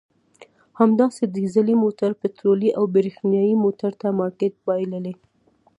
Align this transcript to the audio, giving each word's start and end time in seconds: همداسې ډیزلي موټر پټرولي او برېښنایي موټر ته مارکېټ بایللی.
همداسې 0.79 1.23
ډیزلي 1.35 1.75
موټر 1.83 2.11
پټرولي 2.21 2.69
او 2.77 2.83
برېښنایي 2.95 3.53
موټر 3.63 3.91
ته 4.01 4.07
مارکېټ 4.19 4.53
بایللی. 4.65 5.13